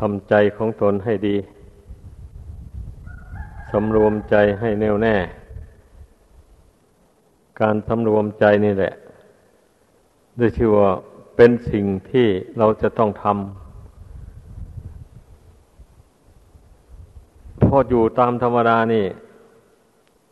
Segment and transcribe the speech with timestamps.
[0.00, 1.36] ทำใจของตนให้ดี
[3.72, 5.16] สำรวมใจให้แน่วแน่
[7.60, 8.92] การสำรวมใจนี่แหละ
[10.38, 10.90] ด้วยชื่อว่า
[11.36, 12.26] เป็นสิ่งที่
[12.58, 13.34] เราจะต้องทำ
[17.62, 19.04] พออยู่ตามธรรมดานี่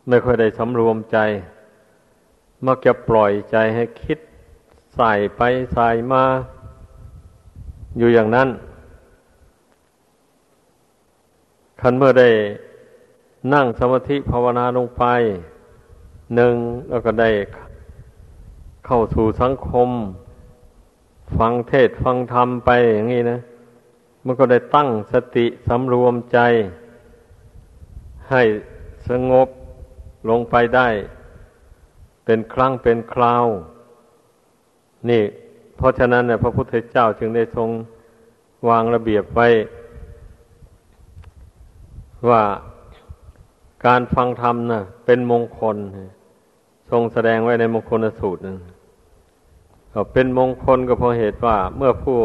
[0.08, 1.18] ไม่ค่อยได้สำรวมใจ
[2.66, 4.18] มักจะปล่อยใจให้คิด
[4.96, 5.42] ใส่ไป
[5.74, 6.24] ใส่มา
[7.98, 8.48] อยู่อย่างนั้น
[11.80, 12.30] คันเมื่อได้
[13.54, 15.04] นั่งสมาธิภาวนาลงไป
[16.36, 16.54] หนึ่ง
[16.90, 17.30] แล้วก็ได้
[18.86, 19.88] เข้าสู่สังคม
[21.38, 23.38] ฟังเทศฟังธรรมไปอย่างนี้นะ
[24.24, 26.38] มันก็ได้ตั้งสติสำรวมใจ
[28.30, 28.42] ให้
[29.08, 29.48] สงบ
[30.28, 30.88] ลงไปได้
[32.24, 33.46] เป็นครั้งเป็นคราว
[35.10, 35.22] นี่
[35.76, 37.68] เพราะฉะนั้นเนี่ยพระพุทธเจ้าจึงได้ทรง
[38.68, 39.48] วางระเบียบไว้
[42.28, 42.42] ว่า
[43.86, 45.76] การฟังธรรมนะ่ะ เป็นมงคล
[46.90, 48.58] ทรงแสดงไว้ในมงคลสูตรนึง
[50.12, 52.18] เป็นมงคลก็เพราะเหตุว่า เมื่อผู้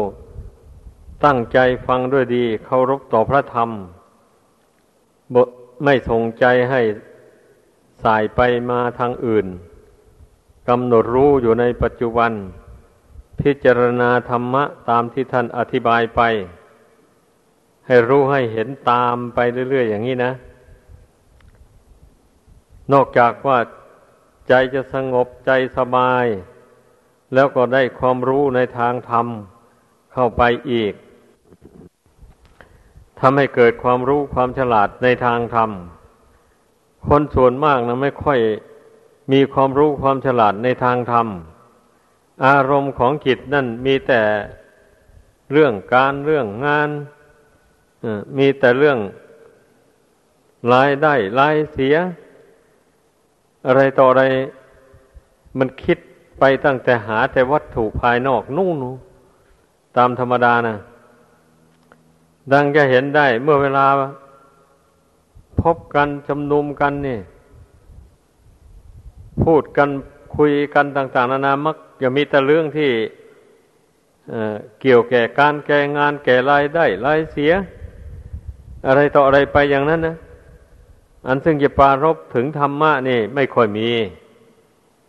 [1.24, 3.70] ตั้งใจฟังด้วยดีเคารพต่อพระธรรม
[5.84, 6.80] ไม่ทรงใจให้
[8.04, 9.46] สายไปมาทางอื่น
[10.68, 12.32] กำหนดรู้อยู่ในปัจจุบัน
[13.40, 16.20] พิจารณาธรรมะตามที่ท่านอธิบายไป
[17.86, 19.38] ให้รู้ให้เห็นตามไป
[19.70, 20.32] เรื่อย ๆ อย่างนี้นะ
[22.92, 23.58] นอกจากว่า
[24.48, 26.26] ใจจะสงบใจสบาย
[27.34, 29.26] แล้วก็ได้ความรู้ในทางธรรม
[30.12, 30.94] เข้าไปอีก
[33.20, 35.70] ทำให้เกิดความรู้ความฉลาดในทางธรรม
[37.06, 38.38] คนส่วนมากนะไม่ค่อย
[39.32, 41.26] มีความรู้ความฉลาดในทางธรรม
[42.46, 44.22] อารมณ์ของจิตนั่นมีแต่
[45.52, 46.90] เรื่องการเรื่องงาน
[48.36, 48.98] มีแต่เรื่อง
[50.72, 51.96] รายได้รายเสีย
[53.66, 54.24] อะไรต่ออะไร
[55.58, 55.98] มันคิด
[56.38, 58.84] ไปตั้งแต่หาแต่วัตถุภายนอกนู่น
[59.96, 60.76] ตามธรรมดานะ
[62.52, 63.86] ดังจะเห็นได้เมื่อเวลา
[65.62, 67.18] พบกันจำนุมกันนี่
[69.44, 69.88] พูดกัน
[70.36, 72.90] คุยกันต่าง ๆ นานามักจะมีแต่เรื่องที่
[74.80, 77.52] เกี่ยวแก่การแก่งานแก่รายได้รายเสีย
[78.86, 80.16] อะไรต่ออะไรไปอย่างนั้นนะ
[81.26, 83.88] อันซึ่งจะปารบถึงธรรมะนี่ไม่ค่อยมี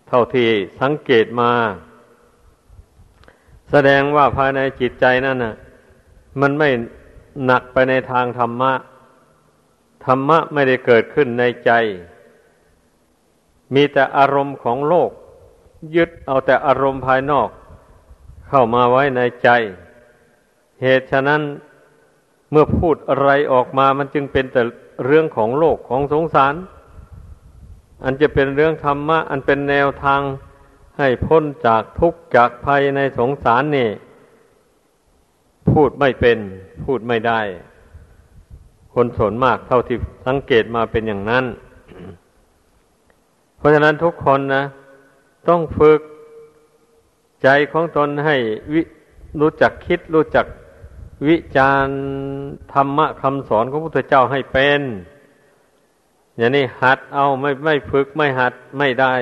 [0.08, 0.48] เท่าที่
[0.80, 1.52] สังเกตมา
[3.72, 5.56] แสดงว่าภายในจิตใจนั่นนะ
[6.42, 6.70] มันไม่
[7.46, 8.74] หนักไปในทางธรรมะ
[10.06, 11.72] ธรรมะไม่ได้เกิดขึ้นในใจ
[13.74, 15.12] มีแต่อารมณ์ของโลก
[15.96, 17.50] ยึดเอาแต่อารมณ์ภายนอก
[18.48, 19.50] เข้ามาไว้ในใจ
[20.82, 21.42] เหตุฉะนั้น
[22.58, 24.62] มื่อพูดอะไรออกมามันจึงเป็นแต่
[25.06, 26.54] เรื่องของโลกของสงสาร
[28.04, 30.22] อันจะเป็นเรื่องธรรมะ อันเป็นแนวทาง
[30.98, 33.90] ให้พ้นจากทุกข์จากภัยในสงสารนี่
[35.72, 36.38] พูดไม่เป็น
[36.84, 37.42] พูดไม่ได้
[38.94, 41.46] คนส่วนมากเท่าที่สังเกตมาเป็นอย่างนั้น
[43.58, 44.64] เพราะฉะนั้นทุกคนนะ
[45.48, 46.00] ต้องฝึก
[47.44, 48.36] ใจของตนให้
[49.40, 50.46] รู้จักคิดรู้จัก
[51.28, 51.88] วิจาร
[52.74, 54.82] ธรรมะคำสอนของพระพุทธเจ้าให้เป็น
[56.38, 59.14] อย่างนี้หัดเอาไม่ไม่ฝึกไม่หัดไม่ได้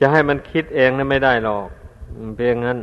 [0.00, 1.68] จะให้มันคิดเองนะไม่ได้หรอก
[2.36, 2.78] เพียงนั้น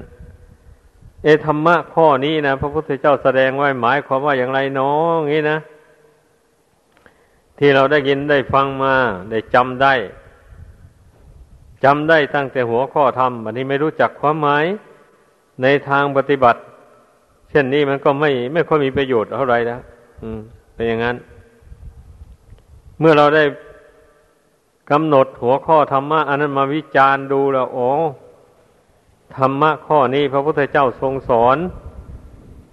[1.24, 5.58] เอธรรมะข้อนี้นะพระพุทธเจ้าแสดงไว้หมายความว่าอย่างไรน้องงี้นะ
[7.60, 8.96] ที่เราได้ยินได้ฟังมา
[9.30, 9.94] ได้จำได้
[11.84, 14.66] จำได้ตั้งแต่หัวข้อธรรมอันนี้ไม่รู้จักความหมาย
[15.62, 16.60] ในทางปฏิบัติ
[17.54, 19.80] ช่นนี้มันก็ไม่ไม่ค่อยมีประโยชน์เท่าไรนะ
[20.24, 20.40] อืม
[20.74, 21.16] เป็นอย่างนั้น
[23.00, 23.44] เมื่อเราได้
[24.92, 27.90] กำหนดหัวข้อธรรมะอันนั้นมาวิจารณ์ดูแล้วโอ้
[29.38, 31.58] ธรรมะข้อนี้พระพุทธเจ้าทรงสอน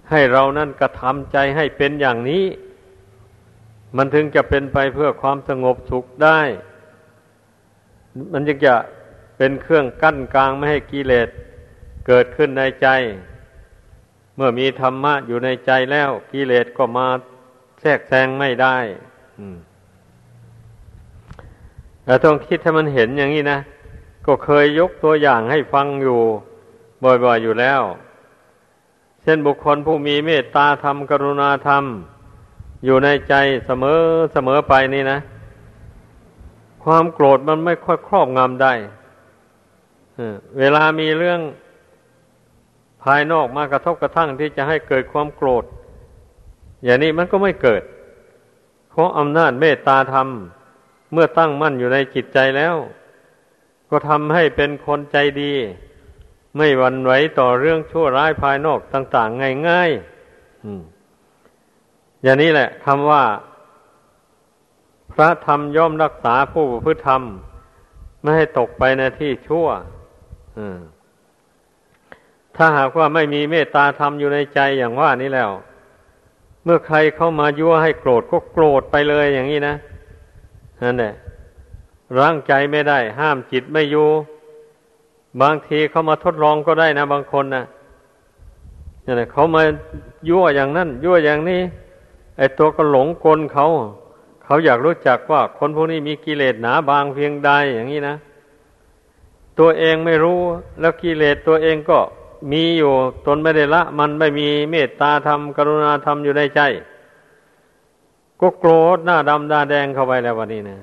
[0.09, 2.43] ให้เรานั่นกระทำใจให้เป็นอย่างนี้
[3.97, 6.39] มันถึงจะเป็นไปเพื่อความสงบสุขได้
[8.33, 8.75] มันจึงจะ
[9.37, 11.29] เป็นเครื่องกั้นกลางไม่ให้กิเลส
[12.07, 12.87] เกิดขึ้นในใจ
[14.35, 17.07] เมื่อมีธรรมะอยู่ในใจแล้วกิเลสก็มา
[17.81, 18.77] แทรกแซงไม่ได้
[22.03, 23.59] แต่ต้องคิดให้มันเห็นอย่างนี้นะ
[24.25, 26.19] ก็เคยยกตัวอย่างให้ฟังอยู่
[27.03, 27.81] บ่อยๆอยู่แล้ว
[29.23, 31.83] เช่นบุคคลผู้มีเมตตาธรรม กรุณาธรรม
[32.85, 33.33] อยู่ในใจ
[33.65, 33.99] เสมอ
[34.33, 35.19] เสมอไปนี่นะ
[36.83, 38.73] ความโกรธมันไม่ค่อยครอบงำได้
[40.59, 41.39] เวลามีเรื่อง
[43.03, 45.63] ภายนอกมากระทบกระทั่งที่จะให้เกิดความโกรธ
[46.83, 47.83] อย่างนี้มันก็ไม่เกิด
[48.89, 50.27] เพราะอำนาจเมตตาธรรม
[51.13, 52.75] เมื่อตั้งมั่นอยู่ในจิตใจแล้ว
[53.89, 55.53] ก็ทำให้เป็นคนใจดี
[56.57, 63.23] ไม่หวั่นไหวต่อเรื่องชั่วร้ายภายนอกต่าง ๆ ง่ายๆอย่างนี้แหละคำว่า
[65.11, 67.21] พระธรรมย่อมรักษาผู้ประพฤติธรรม
[68.21, 69.67] ไม่ให้ตกไปในที่ชั่ว
[70.57, 70.79] อืม
[72.63, 75.51] ถ้าหากว่าไม่มีเมตตาธรรมอยู่ในใจอย่างว่านี้แล้ว
[76.63, 79.75] เมื่อใครเข้ามายั่วให้โกรธก็โกรธไปเลยอย่างนี้นะ
[80.83, 81.13] นั่นแหละ
[82.17, 84.07] ร่างใจไม่ได้ ห้ามจิตไม่อยู่
[85.41, 87.63] บางทีเขามาทดลองก็ได้นะ บางคนนะ
[89.05, 89.61] นี่นแหละเขามา
[90.29, 91.61] ยั่วอย่างนั้นยั่วอย่างนี้
[92.37, 93.67] ไอ้ตัวก็หลงกลเขา
[94.43, 98.15] เขาอยากรู้จักว่าคนพวกนี้มีกิเลสหนาบางเพียงใดอย่างนี้นะ
[99.59, 100.39] ตัวเองไม่รู้
[100.79, 101.99] แล้วกิเลสตัวเองก็
[102.51, 102.91] มีอยู่
[103.25, 106.61] ตนไม่ได้ละ มันไม่มีเมตตาธรรมกรุณาธรรมอยู่ในใจ
[108.39, 110.77] ก็โกรธหน้าดำหน้าแดงเข้าไปแล้ววันนี้นะ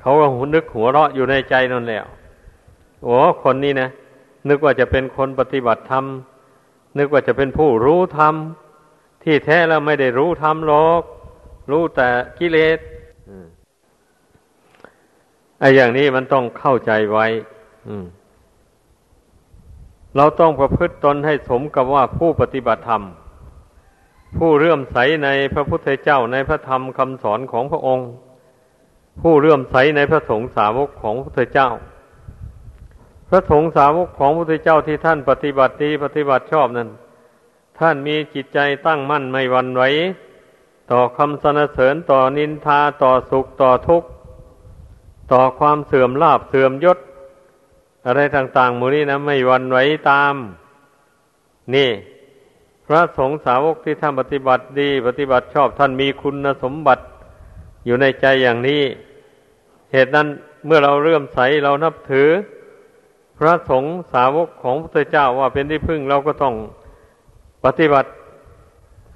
[0.00, 2.04] เขาก็หุนึกหัวเราะอยู่ในใจนั่นแล้ว
[3.04, 3.88] โอ้คนนี้นะ
[4.48, 6.04] นึกว่าจะเป็นคนปฏิบัติธรรม
[6.98, 8.34] นึกว่าจะเป็นผู้รู้ธรรม
[9.22, 11.02] ที่แท้แล้วไม่ได้รู้ธรรมหรอก
[11.70, 12.08] รู้แต่
[12.38, 12.78] กิเลส
[15.60, 17.26] ไอ้อย่างนี้มันต้องเข้าใจไว้
[17.88, 18.04] อืม
[20.16, 23.02] เราต้องประพฤติตนให้สมกับว่าผู้ปฏิบัติธรรม
[24.36, 28.08] ผู้เลื่อมใสในพระพุทธเจ้าในพระธรรมคำสอนของพระองค์
[29.22, 31.68] ผู้เลื่อมใสในพระสงฆ์สาวกของพระพุทธเจ้า
[33.28, 36.88] พระสงฆ์สาวกของพระพุทธเจ้าที่ท่านปฏิบัติดีปฏิบัติชอบนั้น
[37.78, 39.82] ท่านมีจิตใจตั้งมั่นไม่หวั่นไหว
[40.90, 44.08] ต่อคำสนเสริญต่อนินทาต่อสุขต่อทุกข์
[45.32, 46.98] ต่อความเสื่อมลาบเสื่อมยศ
[48.06, 49.78] อะไรต่างๆมูนี้นะไม่วันไหว
[50.10, 50.34] ตาม
[51.74, 51.90] นี่
[52.86, 57.04] พระสงฆ์สาวกที่ท่านปฏิบัติดี ปฏิบัติชอบท่านมีคุณสมบัติ
[57.86, 58.82] อยู่ในใจอย่างนี้
[59.92, 60.28] เหตุนั้น
[60.66, 62.28] เมื่อเราเริ่มใสเรานับถือ
[63.38, 66.54] พระสงฆ์สาวกของพระเจ้าว่าเป็นที่พึ่งเราก็ต้อง
[67.64, 68.10] ปฏิบัติ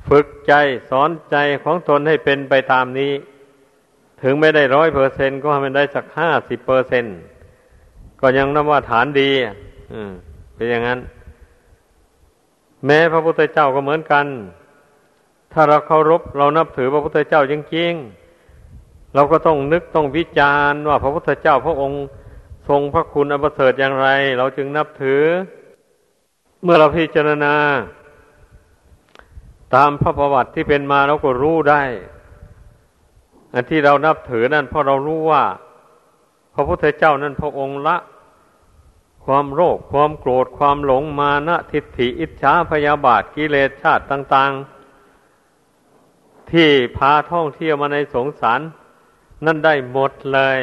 [0.09, 0.53] ฝึกใจ
[0.91, 3.13] สอนใจของตนให้เป็นไปตามนี้
[4.23, 7.17] ถึงไม่ได้ร้อยเปอร์เซนก็ให้มันได้สักห้าสิบเปอร์เซนต์
[8.21, 9.31] ก็ยังนับว่าฐานดี
[10.55, 11.01] เป็นอย่างนั้น
[12.85, 14.27] แม้พระพุทธเจ้าก็เหมือนกัน
[15.53, 22.03] ถ้าเราเคารพเรานับถือพระพุทธเจ้าจริงๆเราก็ต้องนึกต้องวิจารณ์ว่าพระพุทธเจ้าพระองค์
[22.69, 25.23] ทรงพระคุณอันประเสริฐอย่างไร เราจึงนับถือ
[26.63, 27.55] เมื่อเราพิจารณา
[29.75, 31.83] ตามพระประวัติที่เป็นมาเราก็รู้ได้
[33.55, 35.45] อันที่เรานับถือนั่นเพราะเรารู้ว่า
[36.59, 37.97] ระพุทธเจ้านั้นพระองค์ละ
[39.25, 44.53] ความโรค ความโกรธความหลงมานะทิฏฐิอิจฉาพยาบาทกิเลสชาติต่าง
[45.31, 48.61] ๆ ที่พาท่องเที่ยวมาในสงสาร
[49.45, 50.61] นั่นได้หมดเลย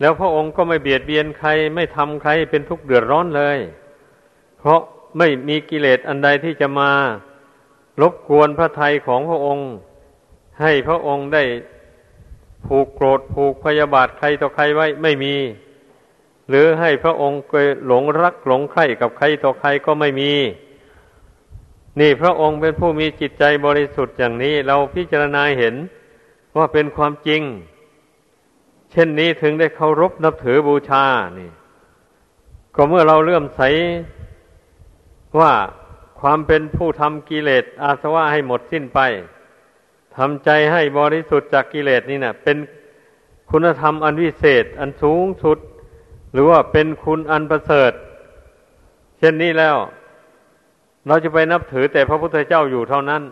[0.00, 3.58] แล้วพระองค์ก็ไม่เบียดเบียนใครไม่ทำใครเป็นทุกข์เดือดร้อนเลย
[4.58, 4.80] เพราะ
[5.18, 6.90] ไม่มีกิเลสอันใดที่จะมา
[8.00, 9.68] รบกวนพระทัยของพระองค์
[10.60, 11.42] ให้พระองค์ได้
[12.66, 15.34] ผูกโกรธผูกพยาบาทใครต่อใครไว้ไม่มี
[16.48, 17.40] หรือให้พระองค์
[17.86, 20.32] หลงรักหลงใครกับใครต่อใครก็ไม่มี
[22.00, 25.74] นี่พระองค์เป็นผู้มีจิตใจบริสุทธิ์อย่างนี้เราพิจารณาเห็น
[26.56, 27.42] ว่าเป็นความจริง
[28.90, 31.04] เช่นนี้ถึงได้เคารพนับถือบูชา
[31.38, 31.50] นี่
[32.74, 33.60] ก็เมื่อเราเลื่อมใส
[35.40, 35.52] ว่า
[36.20, 39.00] ความเป็นผู้ทำกิเลสอาสวะให้หมดสิ้นไป
[40.18, 42.56] ทำใจให้บริสุทธิ์จากกิเลสนี่นะเป็น
[43.50, 45.58] คุณธรรมอันวิเศษ อันสูงสุด
[46.32, 47.92] หรือว่าเป็นคุณอันประเสริฐ
[49.18, 49.76] เช่นนี้แล้ว
[51.06, 53.22] เราจะไปนับถือแต่พระพุทธเจ้าอยู่เท่านั้น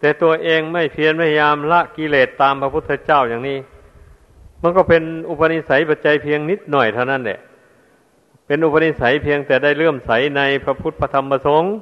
[0.00, 3.58] แต่ตัวเองไม่เพียรพยายามละกิเลสตามพระพุทธเจ้าอย่างนี้
[4.62, 7.38] มันก็เป็นอุปนิสัยปัจจัยเพียงนิดหน่อยเท่านั้นแหละ
[8.46, 11.72] เป็นอุปนิสัยเพียงแต่ได้เลื่อมใสในพระพุทธธรรมพระสงฆ์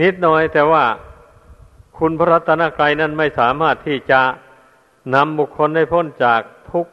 [0.00, 0.84] นิดหน่อยแต่ว่า
[1.98, 4.20] คุณพระรัตนกรัยนั้นไม่สามารถที่จะ
[5.14, 6.92] นำบุคคลได้พ้นจากทุกข์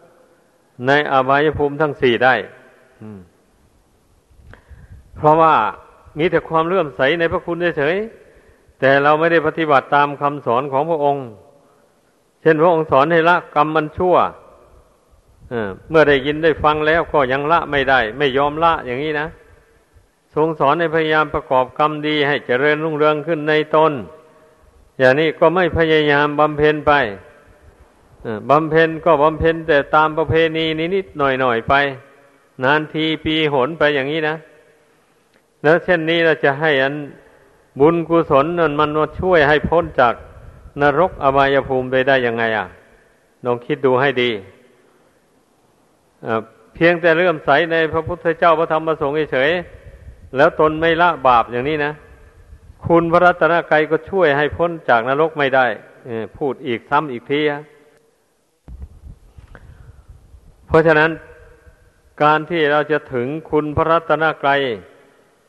[0.88, 2.36] ในอบายภูมิทั้งสี่ได้
[5.16, 5.56] เพราะว่า
[6.18, 11.26] มีแต่ความเลื่อมใสในพระคุณเฉยๆแต่เราไม่ได้ปฏิบัติตามคำสอนของพระองค์
[12.42, 14.16] เช่นพระองค์สอนให้ละกรรมมันชั่ว
[15.90, 19.28] เมื่อได้ยินได้ฟังแล้วก็ยังละไม่ได้ ไม่ยอมละอย่างนี้นะ
[20.36, 23.92] ทรงสอนให้พยายามประกอบกรรมดีให้เจริญรุ่งเรืองขึ้นในตน
[25.00, 26.94] อย่างนี้ก็ไม่พยายามบำเพ็ญไป
[28.50, 30.66] บำเพ็ญก็บำเพ็ญแต่ตามประเพณี
[30.96, 31.74] นิดๆหน่อยๆไป
[32.64, 34.36] นานทีปีหนไปอย่างนี้นะ
[35.64, 36.96] แล้วเช่นนี้เราจะให้อัน
[37.80, 40.14] บุญกุศลนั่นมันมาช่วยให้พ้นจาก
[40.82, 42.68] นรกอบายภูมิไปได้ยังไงอะ
[43.46, 44.30] ลองคิดดูให้ดี
[46.74, 49.52] เพียงแต่เลื่อมใสในพระพุทธเจ้าพระธรรมพระสงฆ์เฉย
[50.36, 51.92] แล้วตนไม่ละบาปอย่างนี้นะ
[52.88, 55.66] คุณพระรัตนกรัยก็ช่วยให้พ้นจากนรกไม่ได้
[56.38, 57.42] พูดอีกซ้ำอีกที
[60.68, 61.12] เพราะฉะนั้น
[62.24, 64.62] การที่เราจะถึงคุณพระรัตนกรัย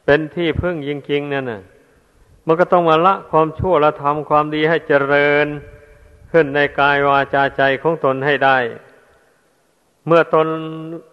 [0.05, 1.63] เป็นที่พึ่งจริงๆนั่นนะ
[2.47, 5.47] มันก็ต้องมาละความชั่วและทำความดีให้เจริญ
[6.31, 8.59] ขึ้นในกายวาจาใจของตนให้ได้
[10.07, 10.47] เมื่อตน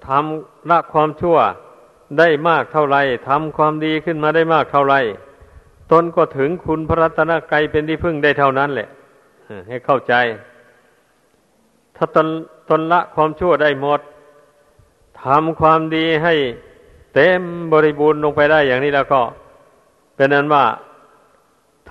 [0.08, 1.38] ทำละความชั่ว
[2.20, 2.98] ได้มากเท่าไร
[3.30, 4.96] ทำความดีขึ้นมาได้มากเท่าไร
[5.92, 8.90] ตนก็ถึงคุณพระรัตนกรัยเป็นที่พึ่งได้เท่านั้นแหละ
[9.68, 10.14] ให้เข้าใจ
[11.96, 12.28] ถ้าตน
[12.70, 14.02] ตนละความชั่วได้หมด
[15.24, 16.34] ทำความดีให้
[17.14, 17.42] เต็ม
[17.74, 19.22] บริบูรณ์ลงไปได้อย่างนี้แล้วก็
[20.16, 20.66] เป็นนั้นว่า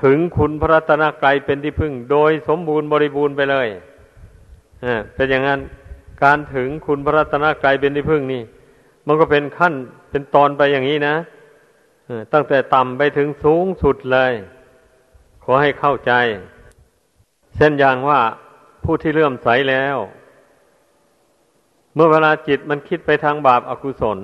[0.02, 3.68] ถึงคุณพระรัตนกรัยเป็นที่พึ่ง โดยสมบูรณ์บริบูรณ์ไปเลย
[5.14, 5.60] เป็นอย่างนั้น
[6.22, 8.42] การถึงคุณพระรัตนกรัยเป็นที่พึ่งนี่
[9.06, 9.74] มันก็เป็นขั้น
[10.10, 11.14] เป็นตอนไปอย่างนี้นะ
[12.32, 14.32] ตั้งแต่ต่ำไปถึงสูงสุดเลย
[15.44, 16.12] ขอให้เข้าใจ
[17.54, 18.20] เช่นอย่างว่า
[18.84, 19.96] ผู้ที่เลื่อมใสแล้ว
[21.94, 24.18] เมื่อเวลาจิตมันคิดไปทางบาปอากุศล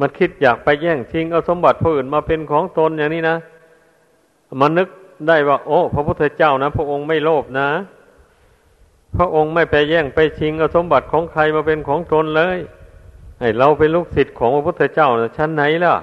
[0.00, 3.36] มันคิดอยากไปแย่งชิงเอาสมบัติผู้อื่นมาเป็นของตนอย่างนี้นะ
[4.60, 4.88] มันนึก
[5.28, 7.68] ได้ว่า โอ้ พระพุทธเจ้านะ พระองค์ไม่โลภนะ
[9.16, 12.58] พระองค์ไม่ไปแย่งไปชิงเอาสมบัติของใครมาเป็นของตนเลย
[13.40, 15.94] ไอเราเป็นลูกศิษย์ของพระพุทธเจ้านะชั้นไหนล่ะ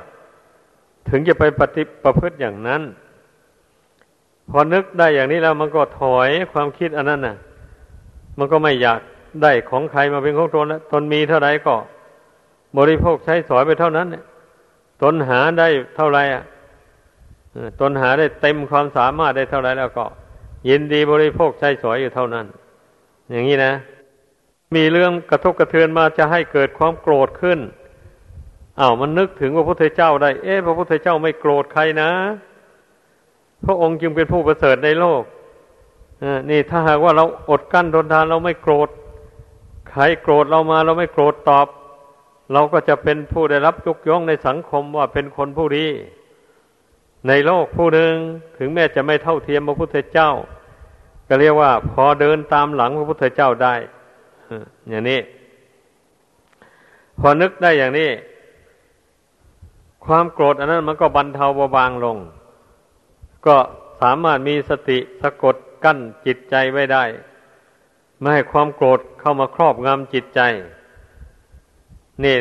[1.10, 2.82] ถึงจะไปปฏิประพฤติอย่างนั้น
[4.50, 7.36] พอนึกได้อย่างนี้แล้วมันก็ถอยความคิดอันนั้นน่ะ
[8.38, 9.00] มันก็ไม่อยาก
[9.44, 11.76] ได้ของใครมาเป็นของตนแล้วตนมีเท่าไรก็
[12.78, 14.24] บริโภคใช้สอยไปเท่านั้นเนี่ย
[15.02, 16.44] ตนหาได้เท่าไรอะ
[17.82, 20.06] ตนหาได้เต็มความสามารถได้เท่าไรแล้วก็
[20.70, 22.46] ยินดีบริโภคใช้สอยอยู่เท่านั้น
[23.32, 23.74] อย่างนี้นะ
[24.76, 27.60] มีเรื่องกระทบกระเทือนมาจะให้เกิดความโกรธขึ้น
[28.80, 32.12] อา้าวมันนึกถึงพระพุทธเจ้าได้ เอ๊ะพระพุทธเจ้าไม่โกรธใครนะ
[33.66, 35.24] พระองค์จึงเป็นผู้ประเสริฐในโลก
[36.50, 38.90] นี่ถ้าหากว่าเราอดกั้นทนทานเราไม่โกรธ
[39.90, 41.68] ใครโกรธเรามาเราไม่โกรธตอบ
[42.54, 45.88] เราก็จะเป็นผู้ได้รับยกย่องในสังคมว่าเป็นคนผู้ดี
[47.28, 48.14] ในโลกผู้หนึ่ง
[48.58, 50.32] ถึงแม้จะไม่เท่าเทียมพระพุทธเจ้า
[51.28, 53.76] ก็เรียกว่า พอเดินตามหลังพระพุทธเจ้าได้
[54.90, 55.20] อย่างนี้
[57.20, 58.10] พอนึกได้อย่างนี้
[60.06, 62.18] ความโกรธอันนั้นมันก็บรรเทาเบาบางลง
[63.46, 63.56] ก็
[64.02, 67.04] สามารถมีสติสะกดกั้นจิตใจไว้ได้
[68.20, 70.42] ไม่ให้ความโกรธเข้ามาครอบงำจิตใจ
[72.24, 72.36] นี่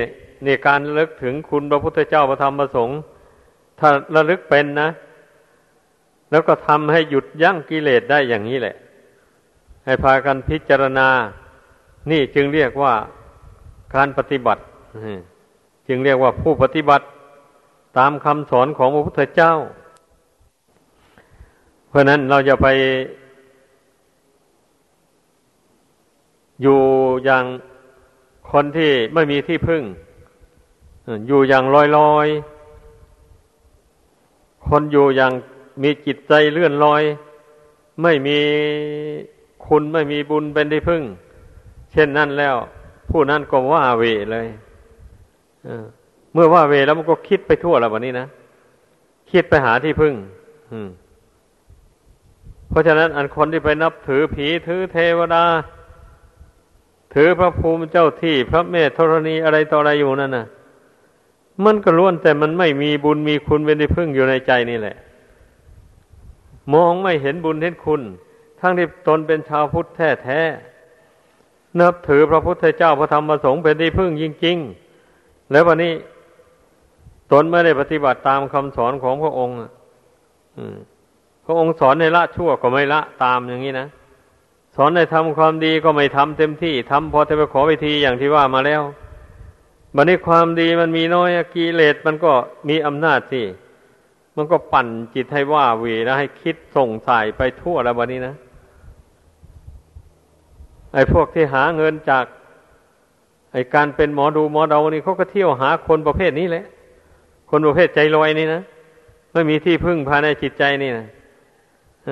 [0.47, 2.99] นี่การเลิกถึงคุณพระพุทธเจ้าพระธรรมพระสงฆ์
[3.79, 4.89] ถ้าระลึกเป็นนะ
[6.31, 8.77] แล้วก็ทำให้หยุดยั้งกิเลสได้อย่างนี้แหละ
[9.85, 11.09] ให้พากันพิจารณา
[12.11, 12.95] นี่จึงเรียกว่า
[13.95, 14.63] การปฏิบัติ
[15.89, 17.05] จึงเรียกว่าผู้ปฏิบัติ
[17.97, 19.53] ตามคำสอนของพระพุทธเจ้า
[21.89, 22.67] เพราะนั้นเราจะไป
[26.63, 26.79] อยู่
[27.25, 27.45] อย่าง
[28.51, 29.83] คนที่ไม่มีที่พึ่ง
[31.27, 32.29] อยู่อย่างลอยลอย
[34.69, 35.33] คนอยู่อย่าง
[35.83, 37.03] มีจิตใจเลื่อนลอย
[38.03, 38.39] ไม่มี
[39.67, 41.03] คุณไม่มีบุญเป็นที่พึ่ง
[41.93, 42.57] เช่นนั้นแล้ว
[43.11, 44.47] ผู้นั้นก็ว่าเวเลย
[46.35, 48.27] เมื่อว่าเวแล้วมันก็คิดไปทั่วแล้ววันนี้นะ
[49.31, 50.15] คิดไปหาที่พึ่ง
[52.69, 55.45] เพราะฉะนั้น อันคนที่ไปนับถือผีถือเทวดา
[57.15, 60.47] ถือพระภูมิเจ้าที่พระเมธธรณีอะไรต่ออะไรอยู่นั่นนะ่ะ
[61.65, 64.97] มันก็ล้วนแต่มันไม่มีบุญมีคุณเป็นที่พึ่งอยู่ในใจนี่แหละ
[66.73, 68.01] มองไม่เห็นบุญเห็นคุณ
[68.61, 70.41] ทั้งที่ตนเป็นชาวพุทธแท้แท้
[71.81, 74.57] นับถือพระพุทธเจ้าพระธรรมพระสงฆ์เป็นที่พึ่งจริง
[75.05, 75.93] ๆ แล้ววันนี้
[77.33, 79.55] ตนไม่ได้ปฏิบัติตามคำสอนของพระองค์
[81.47, 83.89] พระองค์สอนในละชั่วก็ไม่ละตามอย่างนี้นะ
[84.77, 88.83] สอนในทำความดีก็ไม่ทำเต็มที่ทำพอจะไปขอไปทีอย่างที่ว่ามาแล้ว
[89.97, 92.33] บันนี้ความดีมันมีน้อยกิเลสมันก็
[92.69, 93.43] มีอำนาจสิ
[94.37, 98.35] มันก็ปั่นจิตให้ว่าเวแล้วให้คิดส่งสายไปทั่วแล้วบันนี้นะ
[100.95, 102.25] ไอ้พวกที่หาเงินจาก
[103.53, 106.65] ไอ้การเป็นหมอดูหมอเดานี่เขาก็เที่ยวหาคนประเภทนี้แหละ
[107.57, 108.63] คนประเภทใจลอยนี่นะ
[109.33, 111.07] ไม่มีที่พึ่งภายในจิตใจนี่นะ
[112.09, 112.11] อ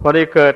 [0.00, 0.54] พอได้เกิด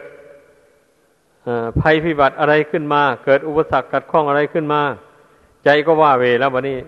[1.80, 4.80] ภัยพิบัติอะไรขึ้นมา เกิดอุปสรรคกัดข้องอะไรขึ้นมา
[5.64, 6.78] ใจก็ว่าเวแล้ววันนี้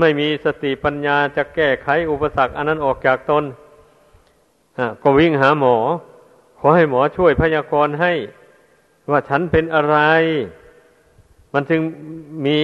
[0.00, 3.44] ไม่มีสติปัญญาจะแก้ไขอุปสรรคอันนั้นออกจากตน
[5.02, 5.76] ก็วิ่งหาหมอ
[6.58, 8.12] ขอให้หมอช่วยพยากรณ์ให้
[9.10, 9.96] ว่าฉันเป็นอะไร
[11.52, 11.80] มันจึง
[12.46, 12.58] มี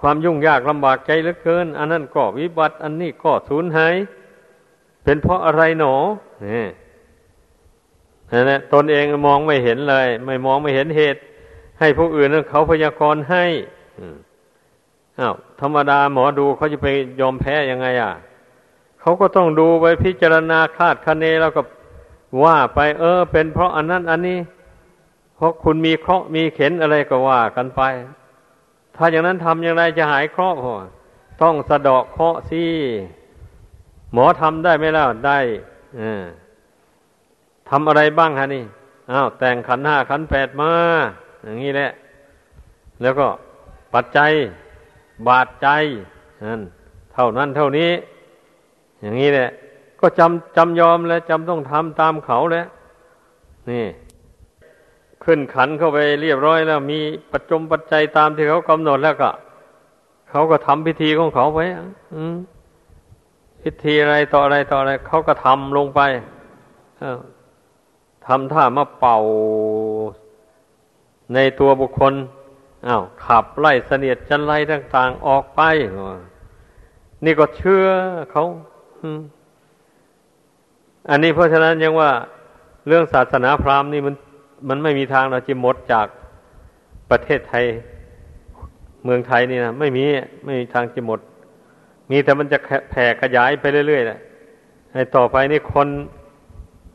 [0.00, 3.94] ความยุ่งยากลำบากใจเหลือเกิน อันนั้นก็วิบัติ อันนี้ก็สูญหาย
[5.04, 5.94] เป็นเพราะอะไรหนอ
[6.46, 6.66] นี่
[8.32, 11.20] นั่นแหละตนเองมองไม่เห็นเลย ไม่มองไม่เห็นเหตุ
[11.80, 13.44] ให้ผู้อื่นเขาพยากรณ์ให้
[15.20, 16.88] อ้าวธรรมดาหมอดูเขาจะไป
[17.20, 18.12] ยอมแพ้ยังไง อะ
[19.00, 21.62] เขาก็ต้องดูไปพิจารณาคาดคะเนแล้วก็
[22.42, 24.38] ว่าไป เออ เป็นเพราะอันนั้น อันนี้
[25.36, 27.82] เพราะคุณมีเคราะห์มีเข็นอะไรก็ว่ากันไป
[29.02, 30.58] ถ้าอย่างนั้นทำอย่างไรจะหายเคราะห์
[31.42, 32.64] ต้องสะดอกเคราะห์สิ
[34.12, 35.38] หมอทำได้ไหมล่ะได้
[37.68, 38.64] ทำอะไรบ้างฮะนี่
[39.12, 40.72] อ้าวแต่งขันห้าขันแปดมา
[41.44, 41.90] อย่างนี้แหละ
[43.02, 43.26] แล้วก็
[43.94, 44.32] ปัจจัย
[45.28, 45.68] บาดใจ
[46.50, 46.62] นั่น
[47.14, 47.90] เท่านั้นเท่านี้
[49.00, 49.48] อย่างนี้แหละ
[50.00, 52.66] ก็จำจำยอมแล้วจำต้องทำตามเขาแล้ว
[53.70, 53.84] นี่
[55.24, 56.98] ขึ้นขันเข้าไปเรียบร้อยแล้ว มี
[57.32, 59.30] ปัจจมปัจจัยตามที่เขากำหนดแล้วก็
[60.30, 61.58] เขาก็ทำพิธีของเขาไป
[62.14, 62.22] อื
[63.62, 66.00] พิธีอะไรต่ออะไรต่ออะไรเขาก็ทำลงไป
[68.26, 69.18] ทำท่ามาเป่า
[71.34, 72.14] ในตัวบุคคล
[72.86, 75.60] อา้าวขับไล่เสนียดจันไรต่าง ๆ ออกไป
[77.24, 77.86] นี่ก็เชื่อ
[78.30, 78.44] เขา
[81.10, 82.10] อันนี้เพราะฉะนั้นยังว่า
[82.86, 84.14] เรื่องศาสนาพราหมณ์นี่มัน
[84.68, 86.06] มันไม่มีทางเราจะหมดจาก
[87.10, 87.64] ประเทศไทย
[89.04, 90.04] เมืองไทยนี่นะไม่มี
[90.44, 91.20] ไม่มีทางจะหมด
[92.10, 92.58] มีแต่มันจะ
[92.90, 94.18] แผ่ขยายไปเรื่อยๆแหละ
[94.92, 95.88] ให้ต่อไปนี่คน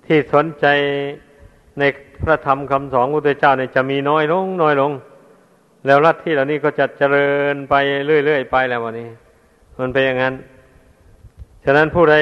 [0.05, 0.65] ที่สนใจ
[1.79, 1.84] ใน
[2.24, 4.91] พระธรรมคำสอนของพระเจ้าเนี่ยจะมีน้อยลง น้อยลง
[5.86, 7.74] แล้วรัฐที่เหล่านี้ก็จะเจริญไป
[8.06, 9.10] เรื่อยๆไปแล้ววันนี้
[9.80, 10.34] มันเป็นอย่างนั้น
[11.63, 12.15] ฉะนั้นผู้ใด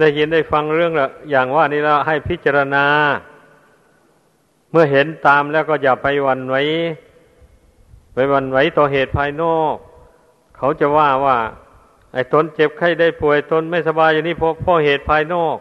[0.00, 0.92] ได้ยินได้ฟังเรื่อง
[1.30, 2.84] อย่างว่านี้แล้วให้พิจารณา
[4.70, 6.62] เมื่อเห็นตามแล้วก็อย่าไปวันไว้
[8.14, 9.74] ไปวันไว้ต่อเหตุภายนอก
[10.56, 11.36] เขาจะว่าว่า
[12.12, 15.56] ไอ้ตนเจ็บไข้ได้ป่วยตนไม่สบายอย่างนี้เพราะเพราะเหตุภายนอก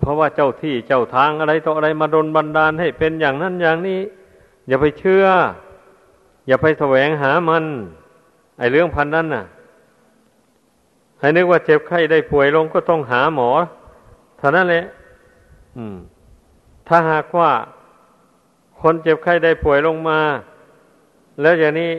[0.00, 4.00] เพราะว่าเจ้าที่เจ้าทางอะไรต่ออะไรมาดนบันดาลให้เป็นอย่างนั้นอย่างนี้
[4.68, 5.24] อย่าไปเชื่อ
[6.46, 7.64] อย่าไปแสวงหามัน
[8.58, 9.44] ไอ้เรื่องพันนั้นน่ะ
[11.20, 13.50] ให้นึกว่าเจ็บไข้ได้ป่วยลงก็ต้องหาหมอ
[14.38, 14.84] เท่านั้นแหละ
[15.76, 15.96] อืม
[16.88, 17.50] ถ้าหากว่า
[18.80, 20.18] คนเจ็บไข้ได้ป่วยลงมา
[21.40, 21.92] แล้วอย่างนี้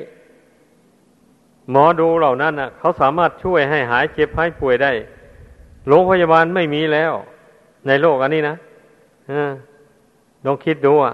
[1.72, 4.92] หมอดูเหล่านั้นน่ะ เขาสามารถช่วยให้หายเจ็บหายป่วยได้
[5.88, 7.14] โรงพยาบาลไม่มีแล้ว
[7.88, 8.56] ในโลกอันนี้นะ
[10.46, 11.14] ลองคิดดูอะ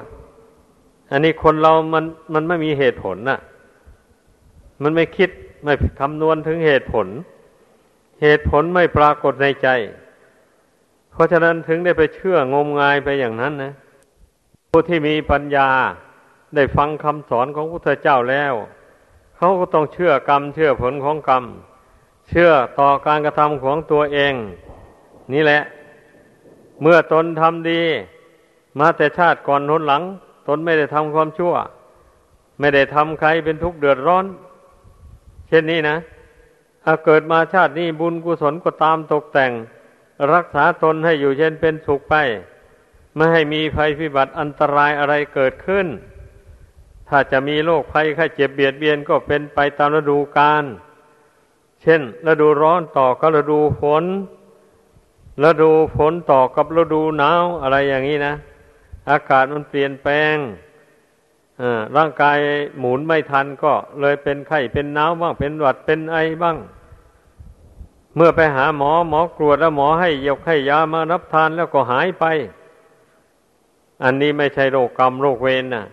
[1.11, 3.39] อันนี้คนเรามันมันไม่มีเหตุผลน่ะ
[4.83, 5.29] มันไม่คิด
[5.63, 7.07] ไม่คำนวณถึงเหตุผล
[8.21, 9.67] เหตุผลไม่ปรากฏในใจ
[11.15, 13.73] เพราะฉะนั้นถึงได้ไปเชื่องมงายไปอย่างนั้นนะ
[14.71, 15.69] ผู้ที่มีปัญญา
[16.55, 18.53] ได้ฟังคำสอนของพระพุทธเจ้าแล้ว
[19.37, 21.43] เขาก็ต้องเชื่อกรรม เชื่อผลของกรรม
[22.29, 24.33] เชื่อต่อการกระทำของตัวเอง
[25.33, 25.61] นี่แหละ
[26.81, 27.81] เมื่อตนทำดี
[28.79, 30.03] มาแต่ชาติก่อนน้นหลัง
[30.47, 31.53] ตนไม่ได้ทำความชั่ว
[32.59, 34.25] ไม่ได้ทำใครเป็นทุกข์เดือดร้อน
[35.47, 35.97] เช่นนี้นะ
[36.83, 39.51] ถ้าเกิดมาชาตินี้บุญกุศลก็ตามตกแต่ง
[40.33, 42.15] รักษาตนให้อยู่เช่นเป็นสุขไป
[43.15, 45.87] ไม่ให้มีภัยพิบัติอันตรายอะไรเกิดขึ้น
[47.09, 50.63] ถ้าจะมีโรคภัยไข้เจ็บเบียดเบียนก็เป็นไปตามฤดูกาล
[51.81, 54.03] เช่น ฤดูร้อนต่อกับฤดูฝน
[55.43, 58.33] ฤดูฝนต่อกับฤดูหนาวอะไรอย่างนี้นะ
[59.09, 60.35] อากาศมันเปลี่ยนแปลง
[61.97, 62.37] ร่างกาย
[62.79, 66.57] หมุนไม่ทันก็เลยเป็นไข้เป็นหนาวบ้างเป็นหวัดเป็นไอบ้าง
[68.15, 72.25] เมื่อไปหาหมอหมอกรวดแล้วหมอให้ยกให้ยามารับทานแล้วก็หายไป
[74.03, 75.85] อันนี้ไม่ใช่โรคกรรมโรคเวรนะ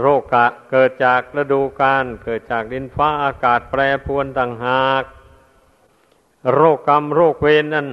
[0.00, 5.02] โรคกะเกิดจากฤดูกาลเกิดจากดินฟ้าอากาศแปรปรวนต่างหาก
[6.52, 7.88] โรคกรรมโรคเวรนั้น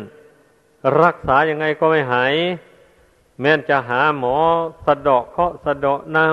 [1.01, 2.33] รักษายังไงก็ไม่หาย
[3.39, 4.35] แม้นจะหาหมอ
[4.85, 6.27] สะดอกเคาะสะดอกน้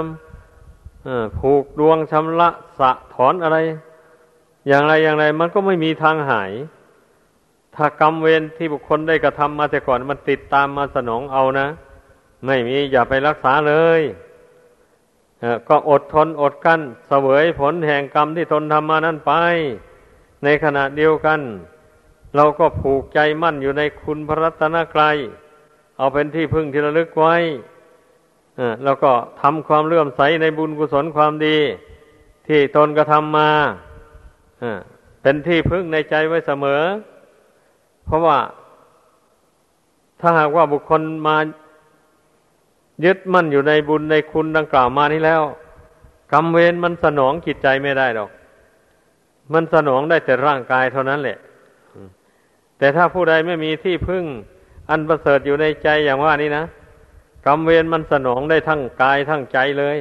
[0.67, 3.59] ำผูกดวงชำระสะถอนอะไร
[4.69, 6.53] อย่างไรอย่างไรมันก็ไม่มีทางหาย
[7.77, 11.67] ถ้ากรรมเวรที่บุคคลได้กระทำมาแต่ก่อนมันติดตามมาสนองเอานะ
[12.47, 14.01] ไม่มีอย่าไปรักษาเลย
[15.69, 19.33] ก็อดทนอดกั้นเสวยผลแห่งกรรมที่ตนทำมานั้นไป
[20.45, 21.41] ในขณะเดียวกัน
[22.37, 25.17] เราก็ผูกใจมั่นอยู่ในคุณพระรัตนกรัย
[25.99, 27.37] เอาเป็นที่พึ่งที่ระลึกไว้
[28.85, 31.59] แล้วก็ทำความเลื่อมใสในบุญกุศลความดี
[32.47, 33.51] ที่ตนกระทำมา
[35.23, 36.83] เป็นที่พึ่งในใจไว้เสมอ
[38.11, 38.39] เพราะว่า
[40.21, 41.37] ถ้าหากว่าบุคคลมา
[43.05, 45.43] ยึดมั่นอยู่ในบุญในคุณดังกล่าวมานี้แล้ว
[46.33, 48.31] กรรมเวรมันสนองจิตใจไม่ได้หรอก
[49.53, 51.39] มันสนองได้แต่ร่างกายเท่านั้นแหละ
[52.79, 54.25] แต่ถ้าผู้ใดไม่มีที่พึ่ง
[54.91, 56.65] อันประเสริฐอยู่ในใจอย่างว่านี้นะ
[57.47, 59.99] กรรมเวรมันสนองได้ทั้งกายทั้งใจเลย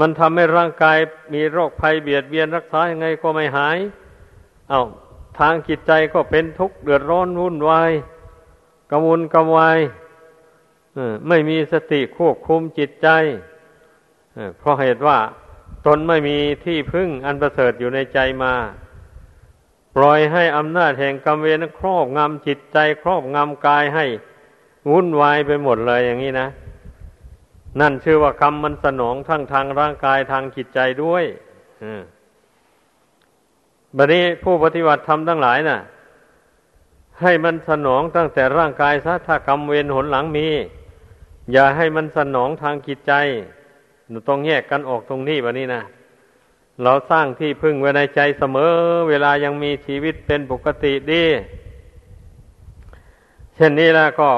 [0.00, 0.98] มันทำให้ร่างกาย
[1.34, 3.78] มีโรคภัยเบียดเบียนรักษายังไงก็ไม่หาย
[4.70, 4.82] เอา้า
[5.38, 7.90] ทางจิตใจก็เป็นทุกข์เดือดร้อนวุ่นวาย
[8.90, 9.78] กระวนกระวาย
[11.28, 13.08] ไม่มีสติควบคุมจิตใจ
[14.58, 15.18] เพราะเหตุว่า
[15.86, 18.54] ตนไม่มีที่พึ่งอันประเสริฐอยู่ในใจมา
[19.96, 24.06] ปล่อยให้อำนาจแห่งกรรมเวรครอบงำจิตใจครอบงำกายให้
[24.90, 26.48] วุ่นวายไปหมดเลยอย่างนี้นะ
[27.80, 31.24] นั่นชื่อว่ากรรมมันสนองทั้งทางร่างกายทางจิตใจด้วย
[33.96, 35.78] บัดนี้ผู้ปฏิบัติธรรมทั้งหลายนะ่ะ
[37.22, 40.48] ให้มันสนองตั้งแต่ร่างกายซะถ้ากรรมเวรหนหลังมี
[41.52, 43.12] อย่าให้มันสนองทางจิตใจ
[44.28, 45.82] ต้องแยกกันออกตรงนี้บัดนี้นะ
[46.82, 48.72] เราสร้างที่พึ่งไว้ในใจเสมอ
[49.08, 51.24] เวลายังมีชีวิตเป็นปกติดี
[53.54, 54.30] เช่นนี้แล้วก็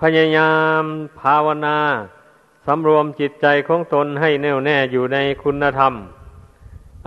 [0.00, 0.82] พยายาม
[1.20, 1.78] ภาวนา
[2.66, 5.92] สำรวมจิตใจของตนให้แน่วแน่อยู่ในคุณธรรม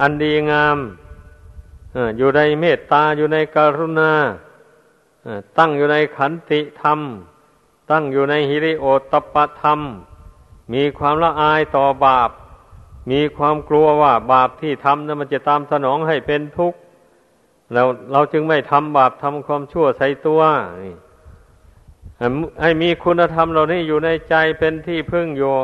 [0.02, 0.78] อันดีงาม
[2.18, 4.14] อยู่ในเมตตาอยู่ในกรุณา
[5.58, 7.00] ตั้งอยู่ในขันติธรรม
[7.92, 9.80] ตั้งอยู่ในฮิริโอตปธรรม
[10.74, 12.30] มีความละอายต่อบาป
[13.12, 16.80] มีความกลัวว่าบาปที่ทำนั้นมันจะตามสนองให้เป็นทุกข์
[17.74, 20.42] แล้วเราจึงไม่ทำบาปทำความชั่วใส่ตัว
[22.62, 25.56] ให้มีคุณธรรมเหล่านี้อยู่ในใจเป็นที่พึ่งอยู่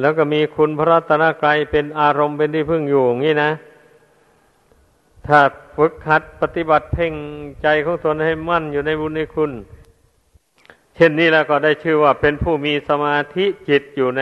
[0.00, 3.50] แล้วก็มีคุณพระรัตนกรัยเป็นอารมณ์เป็นที่พึ่งอยู่อย่างนี้นะ
[5.26, 5.40] ถ้า
[5.76, 7.14] ฝึกหัดปฏิบัติเพ่ง
[7.62, 9.52] ใจของตนให้มั่นอยู่ในบุญในคุณ
[10.94, 14.20] เช่นนี้แล้วก็ได้ชื่อว่าเป็นผู้มีสมาธิจิตอยู่ใน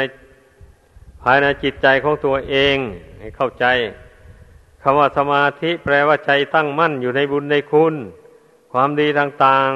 [1.22, 2.76] ภายในจิตใจของตัวเอง
[3.18, 3.64] ให้เข้าใจ
[4.82, 7.94] คำว่าสมาธิแปลว่าใจตั้งมั่นอยู่ในบุญในคุณ
[8.72, 9.70] ความดีต่าง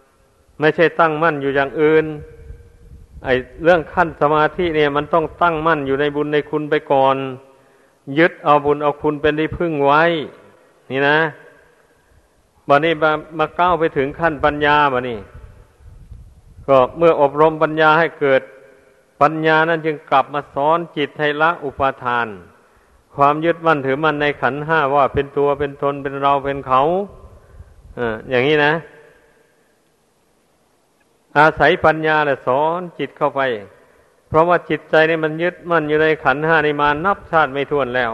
[0.00, 2.06] ๆ ไม่ใช่ตั้งมั่นอยู่อย่างอื่น
[3.24, 3.28] ไอ
[3.64, 7.16] เรื่องขั้นสมาธิเนี่ยมันต้องตั้งมั่นอยู่ในบุญในคุณไปก่อน
[8.18, 10.02] ยึดเอาบุญเอาคุณเป็นที่พึ่งไว้
[10.90, 11.18] นี่นะ
[12.68, 15.18] บันนี้มามาก้าวไปถึงขั้นปัญญาบันนี้
[16.68, 18.42] ก็เมื่ออบรมปัญญาให้เกิด
[19.22, 22.26] ปัญญานั้นจึงกลับมาสอนจิตให้ละอุปาทาน
[23.14, 26.82] ความยึดมั่นถือมั่นในขันห้าว่าเป็นตัวเป็นตนเป็นเราเป็นเขา
[27.98, 28.72] ออย่างนี้นะ
[31.38, 33.40] อาศัยปัญญาแหละสอนจิตเข้าไป
[34.28, 38.12] เพราะว่าจิตใจนี่มันยึดมั่นอยู่ในขันห้าในมานับชาติไม่ถ้วนแล้ว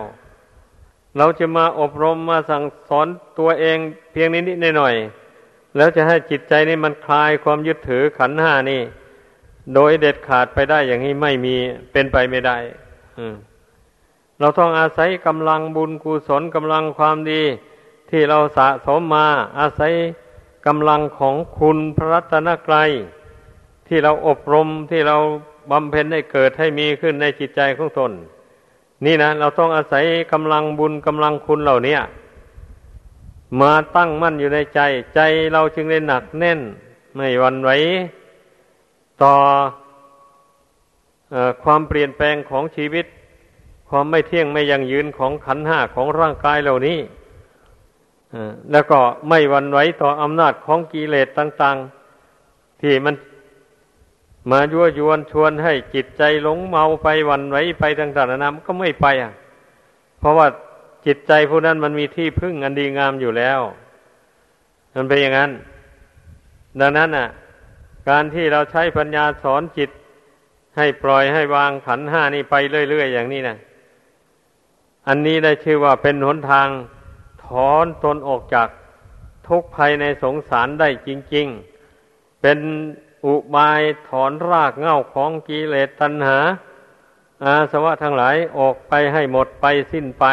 [1.19, 3.07] เราจะมาอบรมมาสั่งสอน
[3.39, 3.79] ตัวเอง
[4.13, 8.83] เพียงนิดๆหน่อยๆแล้วจะให้จิตใจนี่มันคลายความยึดถือขันห้านี่
[9.75, 11.57] โดยเด็ดขาดไปได้อย่างนี้ไม่มี
[11.93, 12.57] เป็นไปไม่ได้
[14.41, 17.43] เราต้องอาศัยกำลังบุญกุศลกำลังความดี
[18.11, 19.27] ที่เราสะสมมา
[19.59, 19.93] อาศัย
[20.67, 22.91] กำลังของคุณพระรัตนกรัย
[23.89, 25.17] ที่เราอบรมที่เรา
[25.71, 28.13] บำเพ็ญให้เกิดให้มีขึ้นในจิตใจของตน
[29.05, 31.97] นี่นะเราต้องอาศัยกำลังบุญกำลังคุณเหล่านี้
[33.61, 34.81] มาตั้งมั่นอยู่ในใจ
[35.15, 35.21] ใจ
[35.53, 36.61] เราจึงได้หนักแน่น
[37.15, 37.71] ไม่หวั่นไหว
[39.23, 39.35] ต่อ
[41.35, 43.07] อความเปลี่ยนแปลงของชีวิต
[43.89, 46.99] ความไม่เที่ยงไม่ยั่งยืนของขันห้าของร่างกายเหล่านี้
[48.73, 51.77] แล้วก็ไม่หวั่นไหวต่ออำนาจของกิเลสต่าง
[52.31, 53.15] ๆ ที่มัน
[54.51, 59.33] มายั่วยวนชวนให้จิตใจหลงเมาไปวันไหวไปต่างๆนานาก็ไม่ไปอะ
[60.19, 60.47] เพราะว่า
[61.07, 63.61] จิตใจผู้นั้นมันมีที่พึ่งอันดีงามอยู่แล้ว
[64.95, 65.51] มันเป็นอย่างนั้น
[66.81, 67.29] ดังนั้นอะ
[68.09, 69.91] การที่เราใช้ปัญญาสอนจิต
[70.77, 72.55] ให้ปล่อยให้วางขันห้านี่ไป
[72.91, 73.57] เรื่อยๆอย่างนี้นะ
[75.09, 76.69] อันนี้ได้ชื่อว่าเป็นหนทาง
[77.45, 78.69] ถอนตนออกจาก
[79.49, 81.47] ทุกภัยในสงสารได้จริง
[81.95, 82.59] ๆ เป็น
[83.27, 86.39] อุบายถอนรากเง่าของกิเลสตัณหา
[87.45, 90.25] อาสวะทั้งหลายออกไปให้หมดไปสิ้นไป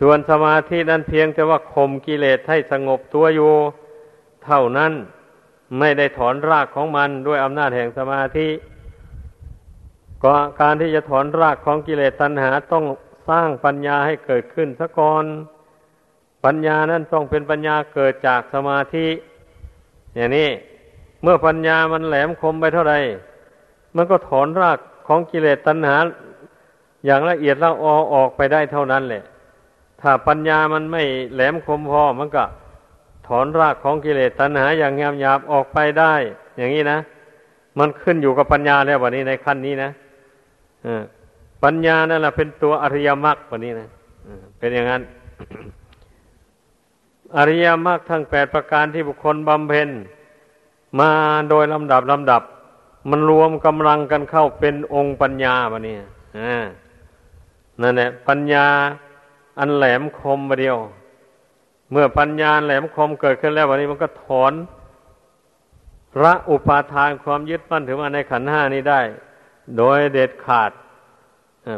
[0.00, 3.52] ส่วนสมาธินั้นเพียงแต่ว่าข่มกิเลสให้สงบตัวอยู่
[4.44, 4.92] เท่านั้น
[5.78, 8.48] ไม่ได้ถอนรากของมันด้วยอำนาจแห่งสมาธิ
[10.24, 12.84] ก็การที่จะถอนรากของกิเลสตัณหาต้อง
[13.28, 15.24] สร้างปัญญาให้เกิดขึ้นสะก่อน
[16.44, 19.06] ปัญญานั้นต้องเป็นปัญญาเกิดจากสมาธิ
[20.14, 20.48] อย่างนี้
[21.22, 22.94] เมื่อปัญญามันแหลมคมไปเท่าไร
[23.96, 25.96] มันก็ถอนรากของกิเลสตัณหา
[27.04, 29.22] อย่างละเอียดละออออกไปได้เท่านั้นแหละ
[30.00, 31.02] ถ้าปัญญามันไม่
[31.34, 32.44] แหลมคมพอมันก็
[33.28, 36.14] ถอนรากของกิเลสตัณหาอย่างงามหยาบออกไปได้
[36.56, 36.98] อย่างนี้นะ
[37.78, 39.90] มันขึ้นอยู่กับปัญญาแล้ววันนี้ในขั้นนี้นะ
[41.64, 43.88] ปัญญานั่นแหละเป็นตัวอริยมรรควันนี้นะ
[44.58, 45.02] เป็นอย่างนั้น
[47.36, 49.88] อริยมรรคทั้งแปดประการที่บุคคลบำเพ็ญ
[50.98, 51.10] มา
[51.50, 52.42] โดยลำดับลำดับ
[53.10, 55.96] มันรวมกำลังกันเข้าเป็นองค์ปัญญาวันนี้
[57.80, 58.66] นั่นแหละปัญญา
[59.58, 60.78] อันแหลมคมมาเดียว
[61.90, 64.52] เมื่อปัญญาแหลมคมเกิดขึ้นแล้ววันนี้มันก็ถอน
[66.22, 69.00] ระอุปาทานความยึดมั่นถือมาในขันห้านี้ได้
[69.76, 70.70] โดยเด็ดขาด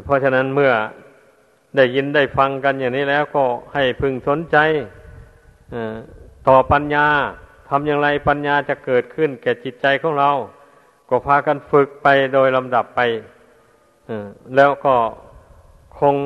[0.05, 0.73] เพราะฉะนั้นเมื่อ
[1.77, 3.45] ได้ยินได้ฟังกันอย่างนี้แล้วก็
[3.75, 4.57] ให้พึงสนใจ
[6.49, 7.07] ต่อปัญญา
[7.73, 10.31] ทำอย่างไรปัญญาจะเกิดขึ้น แก่จิตใจของเรา
[11.09, 13.01] ก็พากันฝึกไปโดยลำดับไป
[14.57, 14.95] แล้วก็
[15.99, 16.17] คง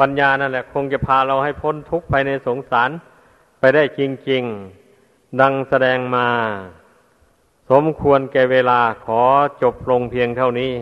[0.00, 2.90] ปัญญานั่นแหละ คงจะพาเราให้พ้นทุกข์ไปในสงสาร
[3.60, 4.42] ไปได้จริง
[4.92, 6.28] ๆ ดังแสดงมา
[7.70, 9.20] สมควรแก่เวลาขอ
[9.62, 10.72] จบลงเพียงเท่านี้